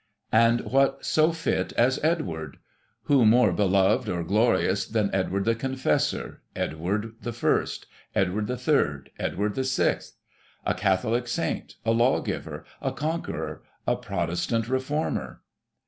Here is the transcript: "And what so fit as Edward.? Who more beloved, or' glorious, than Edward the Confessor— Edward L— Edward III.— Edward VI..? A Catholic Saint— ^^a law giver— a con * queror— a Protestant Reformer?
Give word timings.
"And 0.33 0.61
what 0.61 1.05
so 1.05 1.31
fit 1.31 1.73
as 1.73 2.03
Edward.? 2.03 2.57
Who 3.03 3.23
more 3.23 3.51
beloved, 3.53 4.09
or' 4.09 4.23
glorious, 4.23 4.83
than 4.87 5.13
Edward 5.13 5.45
the 5.45 5.53
Confessor— 5.53 6.41
Edward 6.55 7.11
L— 7.23 7.65
Edward 8.15 8.49
III.— 8.49 9.11
Edward 9.23 9.53
VI..? 9.55 9.99
A 10.65 10.73
Catholic 10.73 11.27
Saint— 11.27 11.75
^^a 11.85 11.95
law 11.95 12.19
giver— 12.19 12.65
a 12.81 12.91
con 12.91 13.21
* 13.21 13.21
queror— 13.21 13.59
a 13.87 13.95
Protestant 13.95 14.67
Reformer? 14.67 15.41